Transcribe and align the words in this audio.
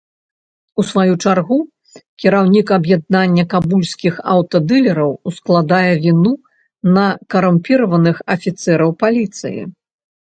У 0.81 0.83
сваю 0.91 1.15
чаргу, 1.23 1.57
кіраўнік 2.21 2.67
аб'яднання 2.77 3.43
кабульскіх 3.53 4.15
аўтадылераў 4.35 5.11
ускладае 5.31 5.91
віну 6.07 6.31
на 6.95 7.05
карумпіраваных 7.35 8.15
афіцэраў 8.37 8.89
паліцыі. 9.05 9.61